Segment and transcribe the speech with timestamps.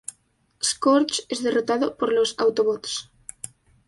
[0.63, 3.11] Scourge es derrotado por los Autobots.